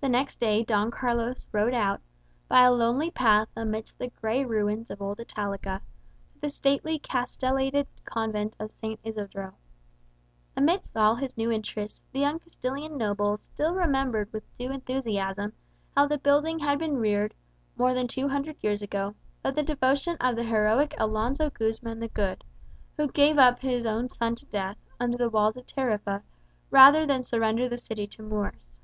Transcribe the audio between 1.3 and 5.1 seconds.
rode out, by a lonely path amidst the gray ruins of